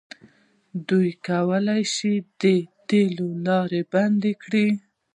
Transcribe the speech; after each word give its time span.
دوی 0.87 1.09
کولی 1.27 1.81
شي 1.93 2.13
د 2.41 2.43
تیلو 2.87 3.29
لاره 3.45 3.79
بنده 3.93 4.31
کړي. 4.43 4.67